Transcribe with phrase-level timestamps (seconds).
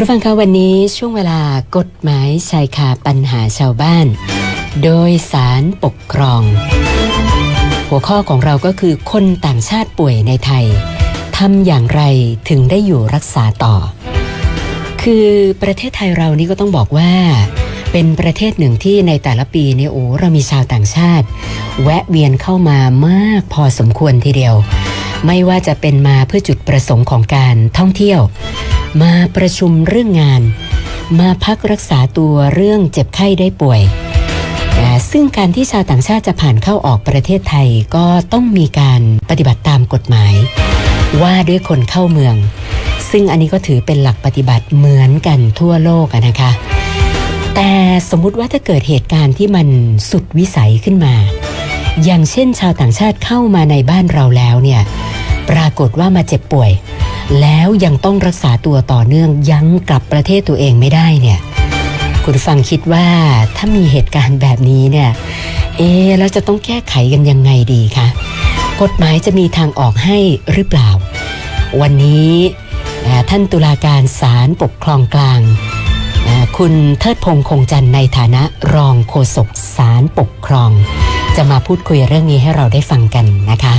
[0.00, 1.40] คุณฟังคะวันนี้ช่วงเวลา
[1.76, 4.06] กฎหมายชายคาปัญหาชาวบ้าน
[4.82, 6.42] โดยสารปกครอง
[7.88, 10.66] หัวข้อของเราก็คือคนต่างชาติป่วยในไทย
[11.36, 12.02] ทำอย่างไร
[12.48, 13.76] ถึงได้อยู่รักษาต่อ
[15.02, 15.28] คือ
[15.62, 17.12] ประเทศไทยเรานี่ก็ต้องบอกว่า
[17.92, 21.26] เป็นประเทศหนึ่งที่ในแต่ละปีเนี่ยโอ้เรามีชาวต่างชาติ
[21.82, 22.78] แวะเวียนเข้ามา
[23.08, 24.54] มากพอสมควรทีเดียว
[25.26, 28.20] ไม่ว่าจะเป็นมาเพื่อจุดประสงค์ของการท่องเที่ยว
[29.02, 30.42] มาประชุมเรื่องงาน
[31.20, 33.80] มาพักรักษาตัวเรื่องเจ็บไข้ได้ป่วย
[35.10, 39.00] ซึ่งการที่ชาวต่างชาติจะผ่านเข้าออกประเทศไทยก็ต้องมีการ
[39.30, 40.34] ปฏิบัติตามกฎหมาย
[41.22, 42.34] ว่าด้วยคนเข้าเมือง
[43.10, 46.50] ซึ่งอันนี้ก็ถือเป็นหลักปฏิบัติเหมือนกันทั่วโลกนะคะ
[47.54, 47.70] แต่
[48.10, 49.68] สมมุติว่าถ้าเกิดเหตุการณ์ที่มัน
[50.10, 51.14] สุดวิสัยขึ้นมา
[52.04, 54.80] อย่างเช่นชาวต่างชาติเข้ามาในบ้านเราแล้วเนี่ย
[55.50, 56.70] ปรากฏว่ามาเจ็บป่วย
[57.40, 61.38] แล้วยังต้องรักษาตัวต่อเนื่องยังกลับประเทศตัวเองไม่ได้เนี่ย
[62.24, 63.06] คุณฟังคิดว่า
[63.56, 65.10] ถ้ามีเหตุการณ์แบบนี้เนี่ย
[65.76, 68.08] เอ๊แล้วจะต้องแก้ไขกันยังไงดีคะ
[68.82, 70.18] กฎหมายจะมีทางออกให้
[70.52, 70.88] หรือเปล่า
[71.80, 72.30] วันนี้
[73.30, 75.40] ท่านตุลาการศาลปกครองกลาง
[76.58, 78.42] คุณเทิดพงษ์คงจันในฐานะ
[78.74, 80.70] รองโฆษกศาลปกครอง
[81.36, 83.74] จะมาพูดคุยเรื่องนี้ให้เราได้ฟังกันนะคะ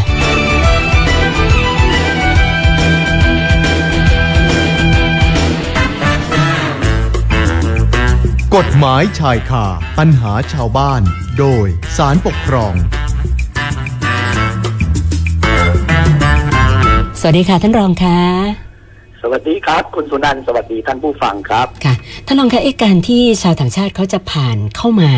[8.57, 9.65] กฎหมายชายคา
[9.99, 11.01] ปัญหาชาวบ้าน
[11.39, 11.65] โดย
[11.97, 12.73] สารปกครอง
[17.19, 18.19] สวัสดีค่ะท่านรองค่ะ
[19.21, 21.93] สวัสดีครับ คุณสุนันท์สวัสดีท่านผู้ฟังครับค่ะ
[22.25, 25.11] ท่านรองคะเอการที่ชาวต่างชาติเขาจะผ่านเข้ามา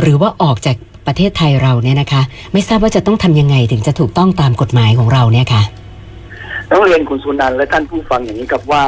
[0.00, 5.62] หรือว่าออกจากประเทศไทยเราเนี่ยนะคะ ไม่ทราบว่าจะต้องทำยังไงถึงจะถูกต้องตามกฎหมายของเราเนี่ยค่ะ
[6.70, 8.84] ต้องเรียนคุณสุนันท์และท่านผู้ฟังอย่างนี้ครับว่า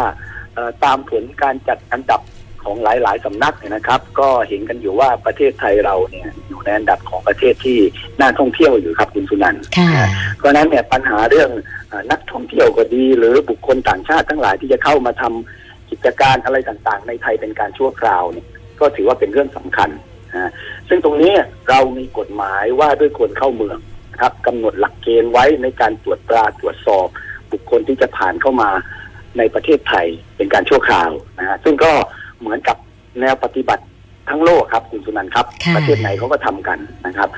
[0.84, 2.20] ตามผลการจัดอันดับ
[2.64, 7.78] ของหลาย ๆสำนักเนี่ยนะครับ ก็เห็นกันอยู่ว่าประเทศไทยเราเนี่ยอยู่ในอันดับของประเทศที่
[8.20, 9.62] น่าท่องเที่ยวอยู่ครับคุณสุนันท์
[10.38, 11.50] เพราะนั้นเนี่ยปัญหาเรื่อง
[12.10, 18.46] นักท่องเที่ยวก็ดี หรือบุคคลต่างชาติทั้งหลายที่จะเข้ามาทำกิจการอะไรต่างๆ ในไทยเป็นการชั่วคราวเนี่ย
[18.80, 19.90] ก็ถือว่าเป็นเรื่องสำคัญ
[20.34, 20.50] นะ
[20.88, 21.34] ซึ่งตรงนี้
[21.68, 23.78] เรามีกฎหมายว่าด้วยคนเข้าเมือง
[24.12, 27.08] นะครับกำหนดหลักเกณฑ์ไว้ในการตรวจตราตรวจสอบ
[27.52, 28.70] บุคคลที่จะผ่านเข้ามา
[29.38, 31.92] ในประเทศไทยเป็นการชั่วคราวนะฮะซึ่งก็
[32.40, 32.76] เหมือนกับ
[33.20, 33.84] แนวปฏิบัติ
[34.28, 37.28] ทั้งโลกครับคุณสุนันท์ครับประเทศไหนเขาก็ทำกันนะครับ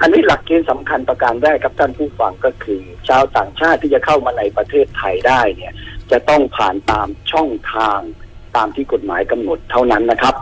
[0.00, 5.72] อันนี้หลักเกณฑ์สำคัญประการแรกครับท่านผู้ฟังก็คือ ชาวต่างชาติที่จะเข้ามาในประเทศไทยได้เนี่ย
[6.10, 8.00] จะต้องผ่านตามช่องทาง
[8.56, 10.34] ตามที่กฎหมายกำหนดเท่านั้นนะครับ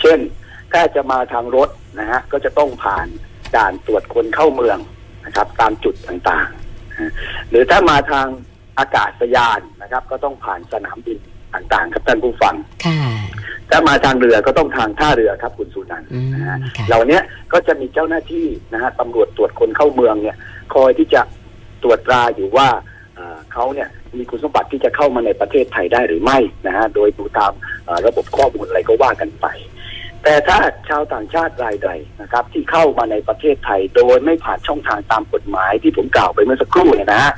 [0.00, 0.18] เช่น
[0.72, 1.68] ถ้าจะมาทางรถ
[1.98, 3.06] นะฮะก็จะต้องผ่าน
[3.56, 4.78] ด่านตรวจคนเข้าเมือง
[5.26, 8.26] นะครับ ตามจุดต่างๆหรือถ้ามาทาง
[8.78, 11.18] อากาศยานนะครับ ก็ต้องผ่านสนามบิน
[11.54, 12.54] ต่างๆ ครับท่านผู้ฟัง
[13.70, 17.18] ถ้ามาทางเรือก็ต้องทางท่าเรือครับคุณสุนันท์นะฮะเหล่านี้
[17.52, 20.36] ก็จะมีเจ้าหน้าที่นะฮะตำรวจตรวจคนเข้าเมืองเนี่ย
[20.74, 21.22] คอยที่จะ
[21.82, 22.68] ตรวจตราอยู่ว่า
[23.52, 27.52] เขาเนี่ยมีคุณสมบัติที่จะเข้ามาในประเทศไทยได้หรือไม่นะฮะโดยดูตาม
[28.06, 29.46] ระบบข้อมูลอะไรก็ว่ากันไป
[30.24, 30.58] แต่ถ้า
[30.88, 31.90] ชาวต่างชาติรายใด
[32.20, 37.32] นะครับ ที่เข้ามาในประเทศไทยโดยไม่ผ่านช่องทางตามกฎหมายที่ผมกล่าวไปเมื่อสักครู่เนี่ยนะฮะ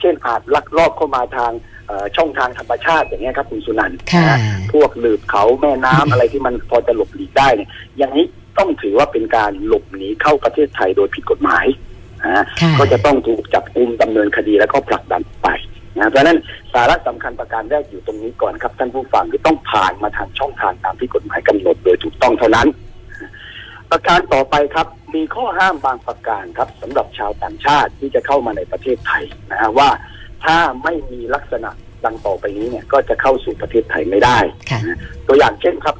[0.00, 1.52] เช่นอาจลักลอบเข้ามาทาง
[2.16, 3.98] ช่องทางธรรมชาติอย่างเงี้ยครับคุณสุนันท์
[4.72, 8.24] พวกหลืบเขาแม่น้ำอะไรที่มันพอจะหลบหลีกได้เนี่ยอย่างนี้
[8.58, 11.66] ต้องถือว่าเป็นการหลบหนีเข้าประเทศไทยโดยผิดกฎหมาย
[12.24, 12.44] นะ
[12.78, 15.48] ก็จะต้องถูกจับกุมดำเนินคดีแล้วก็ผลักดันไป
[15.98, 16.38] นะเพราะนั้น
[16.72, 22.68] สาระสำคัญประการแรกอยู่ตรงนี้ก่อนครับท่านผู้ฟังคือต้องผ่านมาทางช่องทางตามที่กฎหมายกำหนดโดยถูกต้องเท่านั้น
[23.90, 29.88] ประการต่อไปครับ มีข้อห้ามบางประการครับสำหรับชาวต่างชาติที่จะเข้ามาในประเทศไทยนะฮะว่า
[30.44, 31.70] ถ้าไม่มีลักษณะ
[32.04, 34.38] ดังต่อไปนี้เนี่ยก็จะเข้าสู่ประเทศไทยไม่ได้
[35.26, 35.96] ตัวอย่างเช่นครับ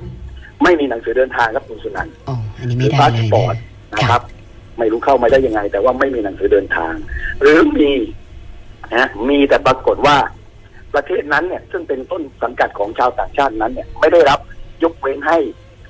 [0.62, 2.15] ไม่มีหนังสือเดินทางครับคุณสุนันท์
[2.78, 3.57] หรือพาสปอร์ต
[3.95, 4.22] นะครับ
[4.78, 6.93] ไม่รู้เข้ามาได้ยังไง แต่ว่าไม่มีหนังสือเดินทาง
[7.41, 7.91] หรือมี
[8.97, 10.17] นะมีแต่ปรากฏว่า
[10.95, 14.41] ประเทศนั้นเนี่ย ซึ่งเป็นต้นสังกัดของชาวต่างชาตินั้นเนี่ยไม่ได้รับ
[14.84, 15.39] ยกเว้นให้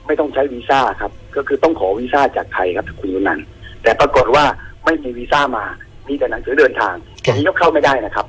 [0.07, 3.41] ไม่ต้องใช้วีซ่าครับ ก็คือต้องขอวีซ่าจากไทยครับคุณสุนันท์
[3.83, 4.45] แต่ปรากฏว่า
[4.85, 5.65] ไม่มีวีซ่ามา
[6.09, 6.95] มีแต่หนังสือเดินทาง
[7.25, 8.27] อย่างนี้ยกเข้าไม่ได้นะครับ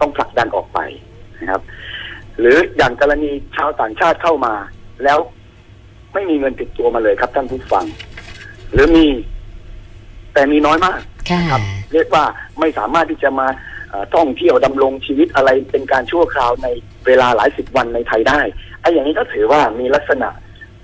[0.00, 0.78] ต้องผลักดันออกไป
[1.40, 1.62] นะครับ
[2.40, 4.54] หรืออย่างกรณีชาวต่างชาติเข้ามา
[5.04, 5.18] แล้ว
[6.14, 7.84] ไม่มีเงินติดตัวมาเลยครับท่านผู้ฟัง
[8.72, 9.06] หรือมี
[10.34, 10.98] แต่มีน้อยมาก
[11.50, 11.62] ครับ
[11.92, 12.24] เรียกว่า
[12.60, 13.46] ไม่สามารถที่จะมา
[14.14, 16.68] ท่องเที่ยวดำรงชีวิตอะไรเป็นการชั่วคราวใน
[17.06, 18.40] เวลาหลายสิบวันในไทยได้
[18.80, 20.28] ไอ้อย่างนี้ก็ถือว่ามีลักษณะ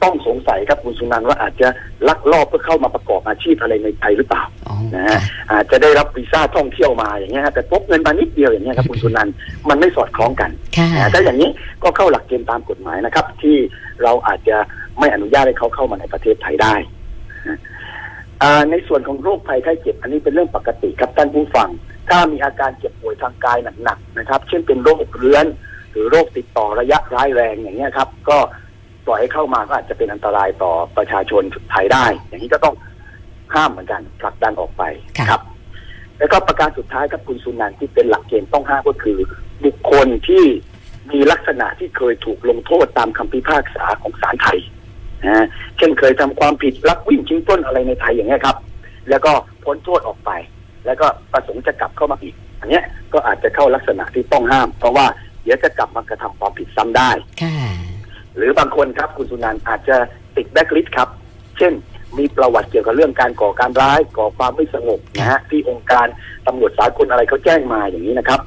[0.03, 1.69] ต้องสงสัยครับคุณสุนันว่าอาจจะ
[2.09, 5.21] ลักลอบเพื่อเข้ามาประกอบอาชีพอะไรในไทยหรือเปล่าอ๋อนะฮะ
[5.53, 9.35] อาจจะได้รับวีซ่าท่องเที่ยวมาอย่างเงี้ยฮะแต่พกเงินมานิดเดียวอย่างเงี้ยครับคุณสุนันท์
[9.69, 11.51] มันไม่สอดคล้องกันค่ะนะถ้าอย่างนี้
[11.83, 13.57] ก็เข้าหลักเกณฑ์ตามกฎหมายนะครับ ที่
[14.03, 14.57] เราอาจจะ
[14.99, 16.75] ไม่อนุญาตให้เขาเข้ามาในประเทศไทยได้
[17.49, 17.59] นะ
[18.43, 21.69] อ่าในส่วนของโรคภัยไข้เจ็บอันนี้เป็นเรื่องปกติครับท่านผู้ฟัง
[22.11, 25.47] ถ้ามีอาการเจ็บป่วยทางกายหนักๆนะครับ เช่นเป็นโรคเรื้อน
[25.93, 28.39] หรือโรคติดต่อระยะร้ายแรงอย่างเงี้ยครับ ก็
[29.07, 32.75] ปล่อยให้เข้ามาก็อาจจะเป็นอันตรายต่อประชาชนไทยได้ อย่างนี้ก็ต้อง
[33.55, 34.83] ห้ามเหมือนกันผลักดันออกไป
[35.19, 35.43] ค่ะครับ
[36.19, 39.19] แล้วก็ประการสุดท้ายครับคุณสุนันท์ที่เป็นหลักเกณฑ์ต้องห้ามก็คือ
[39.65, 40.45] บุคคลที่
[41.11, 44.59] มีลักษณะที่เคยถูกลงโทษตามคำพิพากษาของศาลไทย
[45.25, 45.47] นะฮะ
[45.79, 48.57] เช่นเคยทำความผิดลักวิ่งชิงปล้นอะไรในไทยอย่างเงี้ยครับ
[49.11, 49.33] แล้วก็
[49.65, 50.31] พ้นโทษออกไป
[50.87, 55.07] แล้วก็ประสงค์จะกลับเข้ามาอีก อันเนี้ยก็อาจจะเข้าลักษณะที่ต้องห้าม เพราะว่า
[55.45, 57.11] เดี๋ยวจะกลับมากระทำความผิดซ้ำได้
[57.43, 57.57] ค่ะ
[58.37, 59.97] หรือบางคนครับคุณสุนันท์อาจจะ
[60.37, 61.09] ติดแบ็คลิสต์ครับ
[61.59, 61.73] เช่น
[62.19, 66.07] มีประวัติเกี่ยวกับเรื่องการก่อการร้ายก่อความไม่สงบนะฮะที่องค์การ
[66.47, 68.41] ตำรวจสากลอะไรเขาแจ้งมาอย่างนี้นะครับ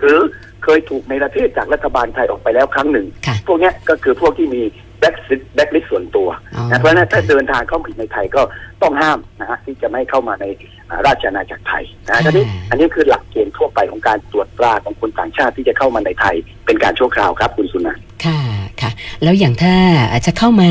[0.00, 0.20] หรือ
[0.64, 4.62] เคยถูกในประเทศจากรัฐบาลไทยออกไปแล้วครั้งหนึ่งค่ะพวกเนี้ยก็คือพวกที่มี
[5.00, 8.42] blacklist blacklist ส่วนตัวอ๋อนะเพราะฉะนั้นถ้าเดินทางเข้ามาในไทยก็
[8.82, 10.44] ต้องห้ามนะฮะที่จะไม่ให้เข้ามาใน
[10.90, 16.34] อ่าราชอาณาจักรไทยนะทีนี้อันนี้คือหลักเกณฑ์ทั่วไปของการตรวจตราของคนต่างชาติที่จะเข้ามาในไทย
[16.66, 18.40] เป็นการชั่วคราวครับคุณสุนันท์ค่ะ
[18.80, 18.90] ค่ะ
[19.22, 19.74] แล้วอย่างถ้า
[20.12, 20.70] อาจจะเข้ามา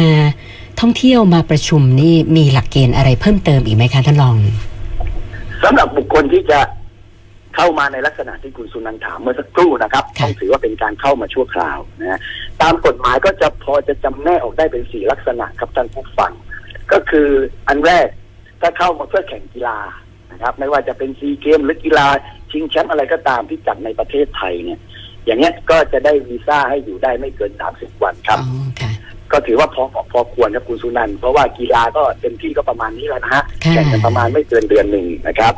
[0.81, 4.35] ท่องเที่ยวมาประชุมนี่มีหลักเกณฑ์อะไรเพิ่มเติมอีกไหมคะท่านรอง
[5.63, 6.59] สำหรับบุคคลที่จะ
[7.55, 12.19] เข้ามาในลักษณะที่คุณสุนันท์ถามเมื่อสักครู่นะครับค่ะต้องถือว่าเป็นการเข้ามาชั่วคราวนะฮะ
[12.61, 16.31] ตามกฎหมายก็จะพอจะจำแนกออกได้เป็นสี่ลักษณะครับท่านผู้ฟัง
[16.91, 17.29] ก็คือ
[17.67, 18.07] อันแรก
[18.61, 19.79] ถ้าเข้ามาเพื่อแข่งกีฬา
[20.31, 22.07] นะครับ ไม่ว่าจะเป็นซีเกมหรือกีฬา
[22.51, 24.79] ชิงแชมป์อะไรก็ตามที่จัดในประเทศไทยเนี่ย
[25.25, 28.91] อย่างเงี้ยก็จะได้วีซ่าให้อยู่ได้ไม่เกิน30วันครับอ๋อค่ะ
[29.31, 35.53] ก็ถือว่าพอเหมาะพอควรครับคุณสุนันท์เพราะว่ากีฬาก็เต็มที่ก็ประมาณนี้แล้วนะฮะค่ะแข่งกันประมาณไม่เกินเดือนหนึ่งนะครับ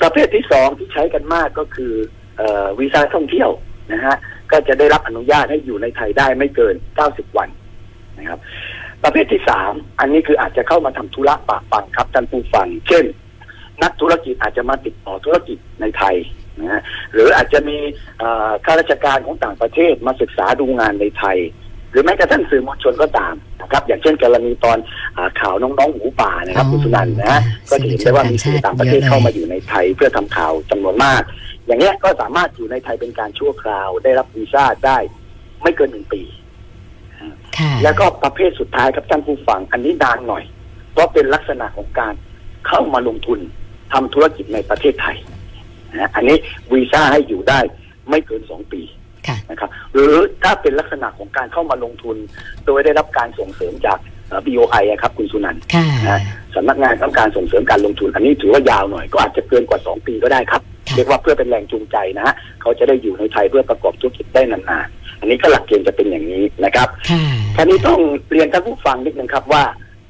[0.00, 1.92] ประเภทที่สองที่ใช้กันมากก็คือ
[2.36, 3.50] เอ่อวีซ่าท่องเที่ยว
[3.92, 4.16] นะฮะ
[4.52, 6.74] ก็จะได้รับอนุญาตให้อยู่ในไทยได้ไม่เกิน
[7.06, 7.48] 90 วัน
[8.18, 8.38] นะครับ
[9.04, 13.04] ประเภทที่สามอันนี้คืออาจจะเข้ามาทำธุระปะปังครับท่านผู้ฟัง เช่น
[13.82, 16.16] นักธุรกิจอาจจะมาติดต่อธุรกิจในไทย
[16.60, 17.78] นะฮะหรืออาจจะมี
[18.18, 21.38] เอ่อข้าราชการของต่างประเทศมาศึกษาดูงานในไทย
[21.90, 24.78] หรือแม้กระทั่งสื่อมวลชนก็ตามนะครับ อย่างเช่นกรณีตอน
[25.16, 31.22] อาข่าวน้องๆหมูป่านะครับอ๋อคุณสุนันท์นะฮะค่ะก็จะเห็นได้ว่ามีสื่อต่างประเทศเยอะเลยเข้ามาอยู่ในไทย เพื่อทำข่าวจำนวนมาก
[31.66, 34.98] อย่างเงี้ยก็สามารถอยู่ในไทยเป็นการชั่วคราว ได้รับวีซ่าได้
[35.62, 36.37] ไม่เกินหนึ่งปีค่ะ
[37.82, 40.44] แล้วก็ประเภทสุดท้ายครับท่านผู้ฟังอันนี้นานหน่อย
[40.92, 42.14] เพราะเป็นลักษณะของการ
[42.68, 43.38] เข้ามาลงทุน
[43.92, 45.16] ทำธุรกิจในประเทศไทย
[45.90, 46.36] นะฮะอันนี้
[46.72, 47.60] วีซ่าให้อยู่ได้
[48.10, 48.82] ไม่เกินสองปี
[49.26, 52.16] ค่ะนะครับหรือถ้าเป็นลักษณะของการเข้ามาลงทุน
[52.66, 56.20] โดยได้รับการส่งเสริมจากเอ่อ BOI อะครับคุณสุนันท์ค่ะนะฮะ
[56.54, 67.22] สำนักงานต้องการส่งเสริมการลงทุน อันนี้ถือว่ายาวหน่อยก็อาจจะเกินกว่าสองปีก็ได้ครับค่ะเรียกว่าเพื่อเป็นแรงจูงใจนะฮะเขาจะได้อยู่ในไทยเพื่อประกอบธุรกิจได้นานๆ อันนี้ก็หลักเกณฑ์จะเป็นอย่างนี้นะครับค่ะ
[67.56, 68.00] ท่านี้ต้อง
[68.32, 69.62] เรียนท่านผู้ฟังนิดนึงครับว่า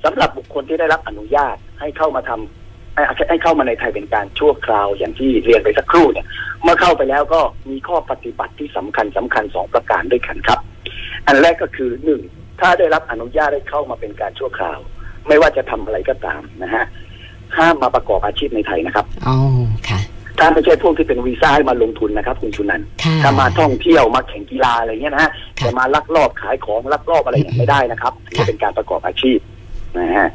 [0.05, 6.27] สำหรับบุคคลที่ได้รับอนุญาตให้เข้ามาทำให้ให้เข้ามาในไทยเป็นการชั่วคราวอย่างที่เรียนไปสักครู่เนี่ย
[6.63, 7.41] เมื่อเข้าไปแล้วก็
[7.71, 10.61] มีข้อปฏิบัติที่สำคัญสำคัญสองประการด้วยกันครับ
[11.27, 12.21] อันแรกก็คือหนึ่ง
[12.61, 14.79] ถ้าได้รับอนุญาตให้เข้ามาเป็นการชั่วคราว
[15.29, 16.85] ไม่ว่าจะทำอะไรก็ตามนะฮะ
[17.59, 19.37] ห้ามมาประกอบอาชีพในไทยนะครับอ๋อ
[19.77, 19.78] ค่ะ
[20.39, 29.39] ถ้าไม่ใช่พวกที่เป็นวีซ่าให้มาลงทุนนะครับ คุณชุนันท์ค่ะถ้ามาท่องเที่ยวมาแข่งกีฬาอะไรเงี้ยนะฮะค่ะจะมาลักลอบขายของลักลอบอะไรอย่างไม่ได้นะครับถือว่าเป็นการประกอบอาชีพ
[29.99, 30.29] นะฮะ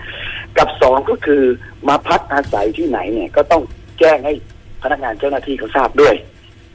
[0.57, 1.43] กับสองก็คือ
[1.89, 3.61] มาพักอาศัยที่ไหนเนี่ยก็ต้อง
[3.99, 4.33] แจ้งให้
[4.83, 6.15] พนักงานเจ้าหน้าที่เขาทราบด้วย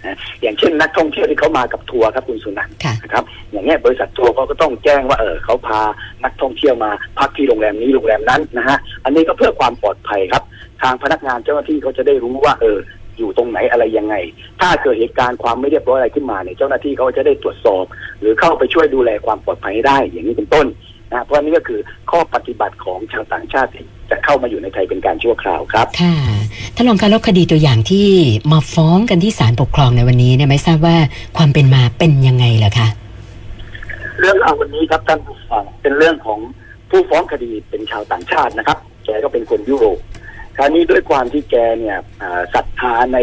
[0.06, 5.80] นะอย่างเช่นนักท่องเที่ยวที่เขามากับทัวร์ครับคุณสุนันท์ค่ะนะครับ อย่างเงี้ยบริษัททัวร์เขาก็ต้องแจ้งว่าเออเขาพา
[6.24, 10.42] นักท่องเที่ยวมาพักที่โรงแรมนี้โรงแรมนั้นนะฮะอันนี้ก็เพื่อความปลอดภัยครับ
[10.82, 12.78] ทางพนักงานเจ้าหน้าที่เขาจะได้รู้ว่าเออ
[13.18, 14.14] อยู่ตรงไหนอะไรยังไง
[14.60, 17.84] ถ้าเกิดเหตุการณ์ความไม่เรียบร้อยอะไรขึ้นมาเนี่ยเจ้าหน้าที่เขาจะได้ตรวจสอบ
[18.20, 20.66] หรือเข้าไปช่วยดูแลความปลอดภัยให้ได้อย่างนี้เป็นต้น
[21.12, 26.16] นะเพราะนี่ก็คือข้อปฏิบัติของชาวต่างชาติที่จะเข้ามาอยู่ในไทยเป็นการชั่วคราวครับ ค่ะ
[26.74, 28.06] ท่านรองคะแล้วคดีตัวอย่างที่
[28.52, 30.96] มาฟ้องกันที่ศาลปกครองในวันนี้เนี่ยไม่ทราบว่า
[31.36, 32.88] ความเป็นมาเป็นยังไงเหรอคะ
[34.20, 36.38] เรื่องราววันนี้ครับท่านผู้ฟังเป็นเรื่องของ
[36.90, 39.98] ผู้ฟ้องคดีเป็นชาวต่างชาตินะครับแกก็เป็นคนยุโรป
[40.58, 43.18] คราวนี้ด้วยความที่แกเนี่ยอ่าศรัทธาใน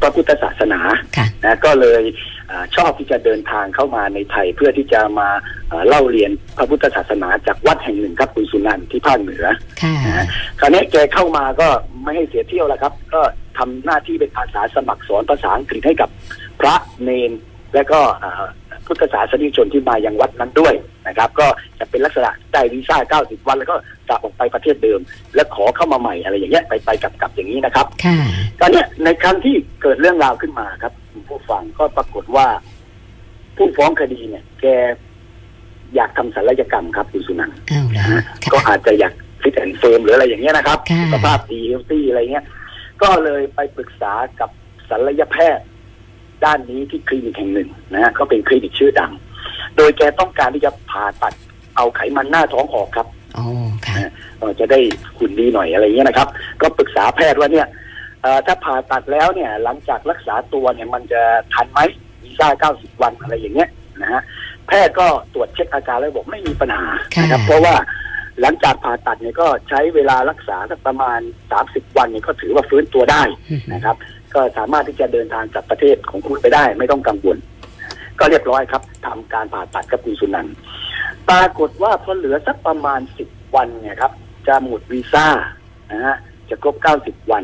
[0.00, 0.80] พระพุทธศาสนา
[1.16, 2.02] ค่ะนะก็เลย
[2.50, 5.28] อาชอบที่จะเดินทางเข้ามาในไทยเพื่อที่จะมา
[5.70, 9.44] อ่าเล่าเรียนพระพุทธศาสนาจากวัดแห่งหนึ่งครับคุณสุนันท์ที่ภาคเหนือ
[9.82, 10.26] ค่ะนะฮะ
[10.60, 11.68] คราวนี้แกเข้ามาก็
[12.02, 13.20] ไม่ให้เสียเที่ยวแล้วครับ ก็
[13.58, 16.10] ทำหน้าที่เป็นอาสาสมัครสอนภาษาอังกฤษให้กับ
[16.60, 17.32] พระเนน
[17.74, 18.44] และก็อ่า
[18.86, 20.74] พุทธศาสนิกชนที่มายังวัดนั้นด้วย
[21.08, 21.46] นะครับ ก็
[21.78, 23.76] จะเป็นลักษณะได้วีซ่า 90 วัน แล้วก็
[24.08, 25.00] กลับออกไปประเทศเดิม
[25.34, 28.16] แล้วขอเข้ามาใหม่อะไรอย่างเงี้ยไปไปกลับกลับอย่างนี้นะครับค่ะ
[28.60, 32.46] ตอนเนี้ยในครั้งที่เกิดเรื่องราวขึ้นมาครับคุณผู้ฟังก็ปรากฏว่า
[33.56, 34.66] ผู้ฟ้องคดีเนี่ย แก
[35.94, 39.12] อยากทำศัลยกรรมครับคุณสุนันท์เอาละนะฮะค่ะก็อาจจะอยาก
[39.42, 42.44] fit and firm หรืออะไรอย่างเงี้ยนะครับค่ะสุขภาพดี healthy อะไรเงี้ย
[43.02, 44.50] ก็เลยไปปรึกษากับ
[44.88, 45.66] ศัลยแพทย์
[46.44, 49.12] ด้านนี้ที่คลินิกแห่งหนึ่งนะฮะก็เป็นคลินิกชื่อดัง
[49.76, 51.32] โดยแกต้องการที่จะผ่าตัด
[51.76, 53.44] เอาไขมันหน้าท้องออกครับโอ้
[53.86, 53.96] ค่ะ
[54.38, 54.80] เอ่อจะได้
[55.18, 56.28] หุ่นดีหน่อยอะไรเงี้ยนะครับ
[56.62, 57.66] ก็ปรึกษาแพทย์ว่าเนี่ย
[58.22, 61.22] เอ่อถ้าผ่าตัดแล้วเนี่ย หลังจากรักษาตัวเนี่ยมันจะ
[61.54, 61.80] ทันไหม
[62.22, 63.68] วีซ่า90 วันอะไรอย่างเงี้ย
[64.02, 64.22] นะฮะ
[64.68, 66.86] แพทย์ก็ตรวจเช็คอาการแล้วบอกไม่มีปัญหา
[67.20, 67.74] นะครับค่ะเพราะว่า
[68.40, 71.20] หลังจากผ่าตัดเนี่ยก็ใช้เวลารักษาสักประมาณ
[71.58, 73.96] 30 วันเนี่ยก็ถือว่าฟื้นตัวได้อืมนะครับ
[74.34, 77.36] ก็สามารถที่จะเดินทางกลับประเทศของคุณไปได้ ไม่ต้องกังวล
[78.20, 80.54] ก็เรียบร้อยครับทำการผ่าตัดกับคุณสุนันท์
[81.30, 84.12] ปรากฏว่าพอเหลือสักประมาณ10วันเนี่ยครับ
[84.46, 85.26] จะหมดวีซ่า
[85.92, 86.16] นะฮะ
[86.50, 87.42] จะครบ90วัน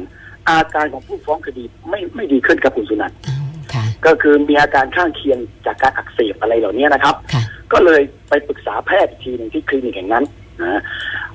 [0.49, 3.39] อาการของผู้ฟ้องคดีไม่ไม่ดีขึ้นครับคุณสุนันท์เอา
[3.73, 10.25] ค่ะก็คือมีอาการข้างเคียงจากการอักเสบอะไรเหล่านี้นะครับค่ะก็เลยไปปรึกษาแพทย์อีกทีหนึ่งที่คลินิกแห่งนั้น
[10.61, 10.81] นะฮะ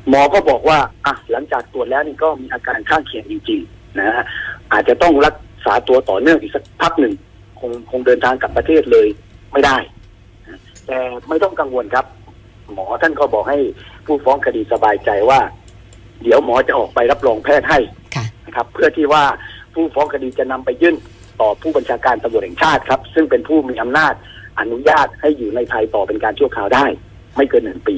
[0.07, 4.23] หมอก็บอกว่าอะหลังจากตรวจแล้วนี่ก็มีอาการข้างเคียงจริงๆนะฮะ
[4.71, 7.13] อาจจะต้องรักษาตัวต่อเนื่องอีกสักพักหนึ่ง
[7.59, 9.07] คงคงเดินทางกลับประเทศเลย
[9.51, 9.77] ไม่ได้
[10.47, 10.97] นะแต่
[11.29, 12.05] ไม่ต้องกังวลครับ
[12.73, 13.57] หมอท่านก็บอกให้
[14.05, 15.39] ผู้ฟ้องคดีสบายใจว่า
[16.23, 17.79] เดี๋ยวหมอจะออกไปรับรองแพทย์ให้
[18.15, 19.23] ค่ะนะครับ เพื่อที่ว่า
[19.73, 20.95] ผู้ฟ้องคดีจะนำไปยื่น
[21.41, 24.13] ต่อผู้บัญชาการตำรวจแห่งชาติครับ ซึ่งเป็นผู้มีอำนาจ
[24.59, 26.85] อนุญาตให้อยู่ในไทยต่อเป็นการชั่วคราวได้
[27.35, 27.97] ไม่เกินหนึ่งปี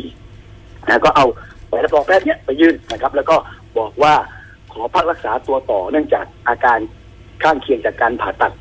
[0.87, 1.25] นะก็เอา
[1.69, 3.35] ใบรับรองแพทย์เนี้ยไปยื่นนะครับ แล้วก็
[3.79, 4.13] บอกว่า
[4.71, 6.79] ขอพักรักษาตัวต่อเนื่องจากอาการ
[7.43, 8.51] ข้างเคียงจากการผ่าตัด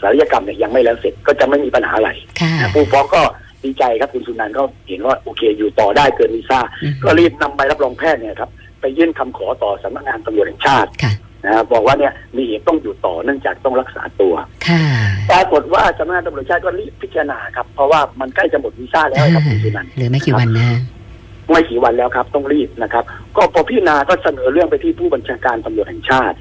[0.00, 2.10] ศัลยกรรมเนี่ยยังไม่แล้วเสร็จก็จะไม่มีปัญหาอะไร
[2.40, 3.22] ค่ะนะผู้ฟ้องก็
[3.64, 8.50] ดีใจครับคุณสุนันท์ก็เห็นว่าโอเคอยู่ต่อได้เกินวีซ่าอืมก็รีบนำใบรับรองแพทย์เนี่ยครับ
[8.80, 11.12] ไปยื่นคำขอต่อสำนักงานตำรวจแห่งชาติค่ะ
[11.44, 14.34] นะบอกว่าเนี่ยมีเหตุต้องอยู่ต่อเนื่องจากต้องรักษาตัว
[14.68, 14.84] ค่ะ
[15.30, 20.68] ปรากฏว่าสำนักงานตำรวจแห่งชาติก็รีบพิจารณาครับ เพราะว่ามันใกล้จะหมดวีซ่าแล้วครับคุณสุนันท์เหลือไม่กี่วันนะ
[21.50, 23.04] ไม่กี่วันแล้วครับต้องรีบนะครับ
[23.36, 26.36] ก็พอพิจารณาก็เสนอเรื่องไปที่ผู้บัญชาการตำรวจแห่งชาติ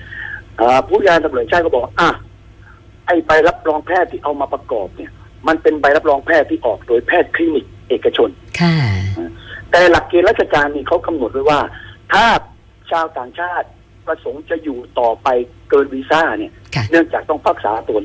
[0.57, 2.09] เอ่อผู้บัญชาการตำรวจแห่งชาติก็บอกว่าอะ
[3.05, 5.11] ไอ้ใบรับรองแพทย์ที่เอามาประกอบเนี่ย
[5.47, 8.77] มันเป็นใบรับรองแพทย์ที่ออกโดยแพทย์คลินิกเอกชน ค่ะ
[9.71, 11.59] แต่หลักเกณฑ์ราชการนี่เขากำหนดไว้ว่า
[12.13, 12.25] ถ้า
[12.91, 13.67] ชาวต่างชาติ
[14.07, 15.27] ประสงค์จะอยู่ต่อไป
[15.69, 17.99] เกินวีซ่าเนี่ยค่ะเนื่องจากต้องพักษาตัว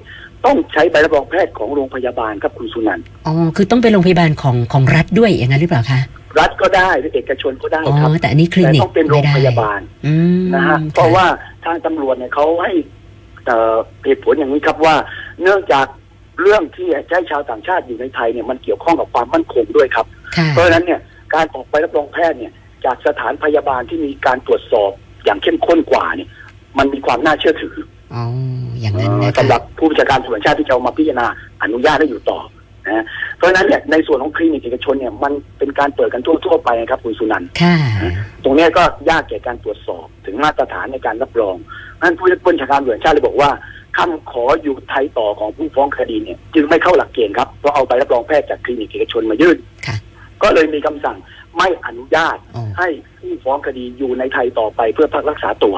[0.46, 6.00] ต้องใช้ใบรับรองแพทย์ของโรงพยาบาลครับคุณสุนันท์อ๋อ คือต้องเป็นโรงพยาบาลของของรัฐด้วยอย่างนั้นหรือเปล่าคะ
[6.40, 11.26] รัฐก็ได้หรือเอกชนก็ได้อ๋อครับ แต่อันนี้คลิแต่นิกต้องเป็นโรไม่งได้พยาบาลอืมนะฮะ เพราะว่า
[11.64, 12.72] ทางตำรวจเนี่ยเขาให้
[13.46, 14.94] เอ่อเหตุผลอย่างนี้ครับว่า
[15.42, 15.86] เนื่องจาก
[16.40, 20.06] เรื่องที่จะให้ชาวต่างชาติอยู่ในไทยเนี่ยมันเกี่ยวข้องกับความมั่นคงด้วยครับ
[20.36, 21.00] ค่ะเพราะฉะนั้นเนี่ย
[21.34, 22.52] การออกใบรับรองแพทย์เนี่ย
[22.84, 24.90] จากสถานพยาบาลที่มีการตรวจสอบ
[25.24, 26.28] อย่างเข้มข้นกว่าเนี่ย
[26.78, 27.76] มันมีความน่าเชื่อถือ
[28.14, 28.24] อ๋อ
[28.80, 31.26] อย่างนั้นนะสำหรับผู้บัญชาการตำรวจแห่งชาติที่จะเอามาพิจารณา
[31.62, 32.38] อนุญาตให้อยู่ต่อ
[32.86, 33.04] นะ
[33.36, 37.76] เพราะฉะนั้นเนี่ยในส่วนของคลินิกเอกชนเนี่ยมันเป็นการเปิดกันทั่วๆไปนะครับคุณสุนันท์ค่ะ
[38.44, 41.56] ตรงเนี้ยก็ยากแก่การตรวจสอบถึงมาตรฐานในการรับรอง
[42.02, 43.50] นั้นผู้บัญชาการตำรวจแห่งชาติเลยบอกว่า
[43.98, 49.56] คำขออยู่ไทยต่อของผู้ฟ้องคดีเนี่ย จึงไม่เข้าหลักเกณฑ์ครับเพราะเอาใบรับรองแพทย์จากคลินิกเอกชนมายื่น
[49.86, 49.96] ค่ะ
[50.42, 51.16] ก็เลยมีคำสั่ง
[51.56, 55.76] ไม่อนุญาตอ๋อ ให้ผู้ฟ้องคดีอยู่ในไทยต่อไปเพื่อพักรักษาตัว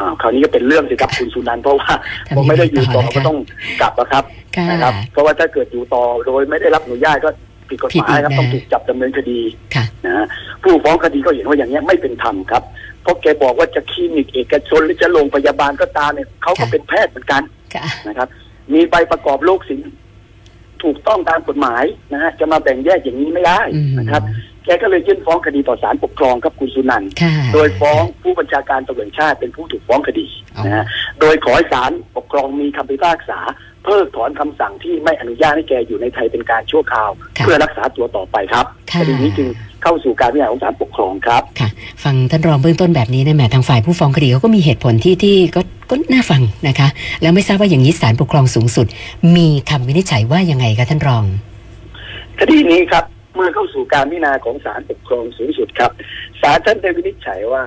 [0.00, 1.90] อ่าคราวนี้ก็เป็นเรื่องสิครับคุณสุนันท์เพราะว่า
[2.28, 3.36] ทำผมไม่ได้อยู่ต่อยังไงต่อนะคะก็ต้อง
[3.80, 4.24] กลับนะครับ
[4.56, 7.30] ค่ะนะครับ เพราะว่าถ้าเกิดอยู่ต่อโดยไม่ได้รับอนุญาตก็
[7.68, 9.40] ผิดกฎหมายครับผิดอีกนะต้องถูกจับดำเนินคดี
[9.74, 10.26] ค่ะนะฮะ
[10.62, 12.62] ผู้ฟ้องคดีก็เห็นว่าอย่างนี้ยไม่เป็นธรรมครับ
[13.02, 17.42] เพราะแกบอกว่าจะคลินิกเอกชนหรือจะโรงพยาบาลก็ตามเนี่ยเขาก็ค่ะเป็นแพทย์เหมือนกัน
[17.74, 18.28] ค่ะนะครับ
[18.72, 19.90] มีใบประกอบโรคศิลป์
[20.84, 24.22] ถูกต้องตามกฎหมายนะฮะจะมาแบ่งแยกอย่างนี้ไม่ได้อืมนะครับ
[24.64, 30.84] แกก็เลยยื่นฟ้องคดีต่อศาลปกครองครับคุณสุนันท์ค่ะโดยฟ้องผู้บัญชาการตำรวจแห่งชาติเป็นผู้ถูกฟ้องคดีอ๋อนะฮะ
[31.20, 33.38] โดยขอให้ศาลปกครองมีคำพิพากษา
[33.84, 39.48] เพิกถอนคำสั่งที่ไม่อนุญาตให้แกอยู่ในไทยเป็นการชั่วคราวค่ะเพื่อรักษาตัวต่อไปครับค่ะคดีนี้จึง
[39.82, 41.68] เข้าสู่การพิจารณาของศาลปกครองครับค่ะ
[42.04, 46.88] ฟังท่านรองเบื้องต้นแบบนี้เนี่ยแหมทางฝ่ายผู้ฟ้องคดีเขาก็มีเหตุผลที่ที่ก็ก็น่าฟังนะคะ
[47.22, 48.86] แล้วไม่ทราบว่าอย่างนี้ศาลปกครองสูงสุด
[49.36, 51.24] มีคำวินิจฉัยว่ายังไงคะท่านรอง
[52.40, 53.04] คดีนี้ครับ
[53.36, 55.90] เมื่อเข้าสู่การพิจารณาของศาลปกครองสูงสุดครับ
[56.40, 57.62] ศาลท่านได้วินิจฉัยว่า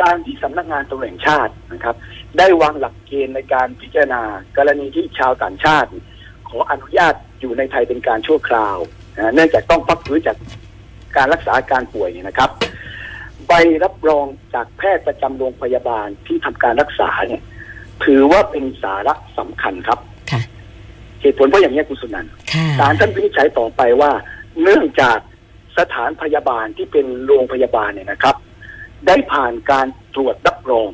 [0.00, 1.94] การที่สำนักงานตำรวจแห่งชาตินะครับ
[2.38, 4.22] ได้วางหลักเกณฑ์ในการพิจารณา
[4.56, 5.88] กรณีที่ชาวต่างชาติ
[6.48, 8.76] ขออนุญาตอยู่ในไทยเป็นการชั่วคราว
[9.16, 10.36] นะเนื่องจากต้องพักฟื้นจาก
[11.16, 12.50] การรักษาอาการป่วยเนี่ยนะครับ
[13.46, 13.52] ใบ
[13.84, 17.42] รับรองจากแพทย์ประจำโรงพยาบาลที่ทำการรักษาเนี่ย
[18.04, 19.98] ถือว่าเป็นสาระสำคัญครับ
[20.30, 20.40] ค่ะ
[21.22, 24.10] เหตุผลเพราะอย่างนี้ยคุณสุนันท์ค่ะศาลท่านวินิจฉัยต่อไปว่า
[24.62, 25.18] เนื่องจาก
[25.78, 28.36] สถานพยาบาลที่เป็นโรงพยาบาลเนี่ยนะครับ
[29.06, 30.88] ได้ผ่านการตรวจรับรอง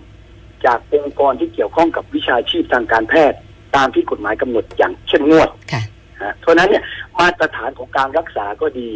[0.66, 3.38] จากองค์กรที่เกี่ยวข้องกับวิชาชีพทางการแพทย์
[3.76, 5.82] ตามที่กฎหมายกำหนดอย่างเข้มงวดค่ะ
[6.22, 6.84] ฮะเพราะฉะนั้นเนี่ย
[7.20, 8.88] มาตรฐานของการรักษาก็ดี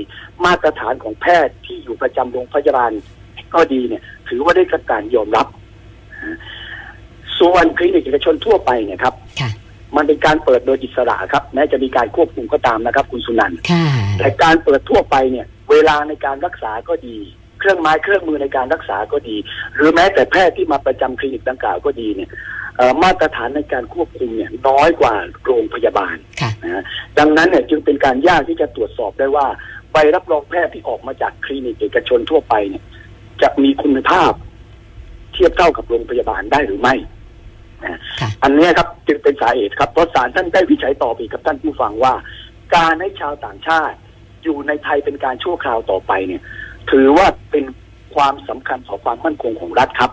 [0.44, 2.92] มาตรฐานของแพทย์ที่อยู่ประจำโรงพยาบาล
[3.54, 5.46] ก็ดีเนี่ย ถือว่าได้รับการยอมรับ
[6.24, 6.36] ฮะ
[7.38, 9.50] ส่วนคลินิกเอกชนทั่วไปเนี่ยครับค่ะ
[9.96, 13.86] มันเป็นการเปิดโดยอิสระครับ แม้จะมีการควบคุมก็ตามนะครับ คุณสุนันท์ค่ะ
[14.18, 17.16] แต่การเปิดทั่วไปเนี่ย เวลาในการรักษาก็ดี
[17.58, 19.36] เครื่องไม้เครื่องมือในการรักษาก็ดี
[19.74, 22.55] หรือแม้แต่แพทย์ที่มาประจำคลินิกดังกล่าวก็ดีเนี่ยเอ่อ
[23.02, 25.14] มาตรฐานในการควบคุมเนี่ยน้อยกว่า
[25.44, 26.82] โรงพยาบาลค่ะนะฮะ
[27.18, 29.46] ดังนั้นเนี่ยจึงเป็นการยากที่จะตรวจสอบได้ว่า
[29.92, 32.84] ใบรับรองแพทย์ที่ออกมาจากคลินิกเอกชนทั่วไปเนี่ย
[33.42, 34.32] จะมีคุณภาพ
[35.32, 36.94] เทียบเท่ากับโรงพยาบาลได้หรือไม่
[37.84, 42.14] นะค่ะอันเนี้ยครับจึงเป็นสาเหตุครับเพราะศาลท่านได้วิจัยต่อไปกับท่านผู้ฟังว่า
[42.76, 43.96] การให้ชาวต่างชาติ
[44.44, 46.42] อยู่ในไทยเป็นการชั่วคราวต่อไปเนี่ย
[46.90, 47.64] ถือว่าเป็น
[48.14, 50.10] ความสำคัญต่อความมั่นคงของรัฐครับ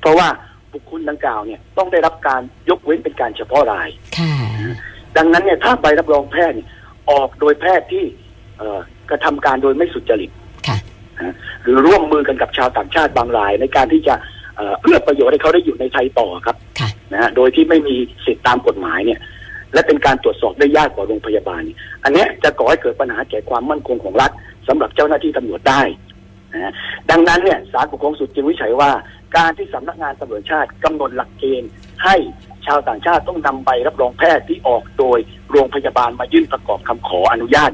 [0.00, 0.28] เพราะว่า
[0.72, 4.32] บุคคลดังกล่าวเนี่ยต้องได้รับการยกเว้นเป็นการเฉพาะรายค่ะ
[5.16, 6.68] ดังนั้นเนี่ยถ้าใบรับรองแพทย์เนี่ย
[7.10, 8.04] ออกโดยแพทย์ที่
[8.58, 10.30] เอ่อกระทำการโดยไม่สุจริต
[10.68, 10.78] ค่ะ
[11.18, 14.14] นะหรือร่วมมือกันกับชาวต่างชาติบางราย ในการที่จะ
[14.56, 17.96] เอ่อเอื้อประโยชน์ให้เขาได้อยู่ในไทยต่อครับค่ะนะฮะโดยที่ไม่มี
[18.26, 19.20] สิทธิตามกฎหมายเนี่ย
[19.74, 24.30] และเป็นการตรวจสอบได้ยากกว่าโรงพยาบาลเนี่ยอันเนี้ยจะก่อให้เกิดปัญหาแก่ความมั่นคงของรัฐ
[24.68, 25.82] สำหรับเจ้าหน้าที่ตำรวจได้
[26.52, 26.72] นะฮะ
[27.10, 28.90] ดังนั้นเนี่ยศาลปกครองสูงจึงวิจัยว่า
[29.36, 31.70] การที่สำนักงานตำรวจชาติกำหนดหลักเกณฑ์
[32.04, 32.16] ให้
[32.66, 35.18] ชาวต่างชาติต้องนำใบรับรองแพทย์ที่ออกโดย
[35.50, 37.70] โรงพยาบาลมายื่นประกอบคำขออนุญาต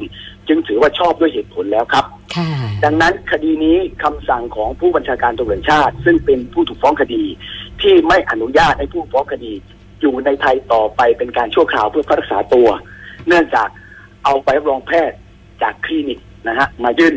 [0.48, 2.04] จึงถือว่าชอบด้วยเหตุผลแล้วครับ
[2.84, 7.24] ดังนั้นคดีนี้คำสั่งของผู้บัญชาการตำรวจชาติ ซึ่งเป็นผู้ถูกฟ้องคดี
[7.82, 9.52] ที่ไม่อนุญาตให้ผู้ฟ้องคดี
[10.00, 12.68] อยู่ในไทยต่อไปเป็นการชั่วคราวเพื่อรักษาตัว
[13.28, 13.68] เนื่องจาก
[14.24, 15.16] เอาไปรับรองแพทย์
[15.62, 16.18] จากคลินิก
[16.48, 17.14] นะฮะมายื่น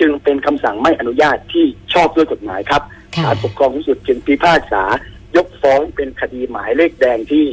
[0.00, 1.64] จึงเป็นคำสั่งไม่อนุญาตที่
[1.94, 2.82] ชอบด้วยกฎหมายครับ
[3.24, 4.82] ศาลปกครองสูงสุดจึงพิพากษา
[5.36, 7.44] ยกฟ้องเป็นคดีหมายเลขแดงที่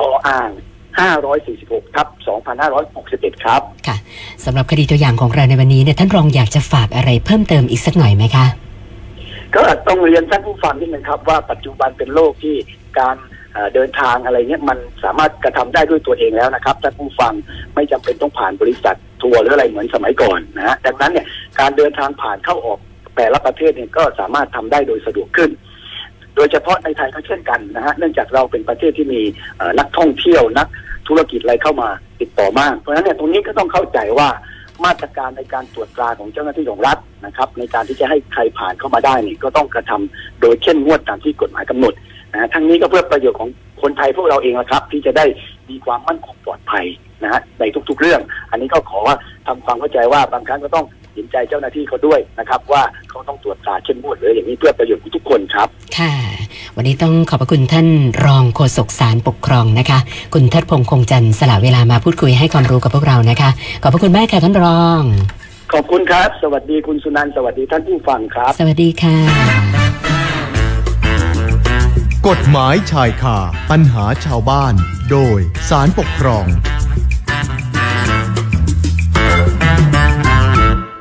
[0.00, 0.50] ออ่าง
[1.42, 2.06] 546ทับ
[2.76, 3.96] 2561 ครับ ค่ะ
[4.44, 8.46] สำหรับคดีตัวอย่างของเราในวันนี้เนี่ยท่านรองอยากจะฝากอะไรเพิ่มเติมอีกสักหน่อยไหมคะ
[9.56, 12.56] ก็ต้องเรียนท่านผู้ฟังนิดนึงครับ ว่าปัจจุบันเป็นโลกที่
[12.98, 13.16] การ
[13.52, 17.32] เอ่อเดินทางอะไรเนี้ยมันสามารถกระทำได้ด้วยตัวเองแล้วนะครับท่านผู้ฟัง
[17.74, 21.26] ไม่จำเป็นต้องผ่านบริษัททัวร์หรืออะไรเหมือนสมัยก่อนนะฮะดังนั้นเนี่ย
[21.60, 22.78] การเดินทางผ่านเข้าออก
[23.16, 25.50] แต่ละประเทศเนี่ยก็สามารถทำได้โดยสะดวกขึ้น
[26.36, 29.20] โดยเฉพาะในไทยก็เช่นกันนะฮะเนื่องจากเราเป็นประเทศที่มี
[29.78, 30.68] นักท่องเที่ยวนัก
[31.08, 31.88] ธุรกิจอะไรเข้ามา
[32.20, 34.28] ติดต่อมาก เพราะฉะนั้นเนี่ยตรงนี้ก็ต้องเข้าใจว่า
[34.84, 41.94] มาตรการในการตรวจตราของเจ้าหน้าที่ของรัฐนะครับ ในการที่จะให้ใครผ่านเข้ามาได้นี่ก็ต้องกระทำโดยเข้มงวดตามที่กฎหมายกำหนด
[42.32, 43.48] นะฮะทั้งนี้ก็เพื่อประโยชน์ของ
[43.82, 45.24] คนไทยพวกเราเองนะครับ ที่จะได้
[45.70, 46.84] มีความมั่นคงปลอดภัย
[47.22, 56.14] นะฮะในทุกๆเรื่อง อันนี้ก็ขอว่าทำความเข้าใจว่าบางครั้งก็ต้อง เห็นใจเจ้าหน้าที่เขาด้วยนะครับ ว่าเขาต้องตรวจตราเข้มงวดหรืออย่างนี้เพื่อประโยชน์ของทุกคนครับ ค่ะ
[56.76, 57.88] วันนี้ต้องขอบพระคุณท่าน
[58.26, 59.98] รองโฆษกสารปกครองนะคะ
[60.34, 63.50] คุณทัดพงษ์คงจันทร์สละเวลามาพูดคุยให้ความรู้กับพวกเรานะคะ
[63.82, 65.02] ขอบพระคุณมากค่ะท่านรอง
[65.72, 69.16] ขอบคุณครับ สวัสดีคุณสุนันท์สวัสดีท่านผู้ฟังครับ สวัสดีค่ะ
[72.28, 73.38] กฎหมายชายคา
[73.70, 74.74] ปัญหาชาวบ้าน
[75.10, 76.46] โดยสารปกครอง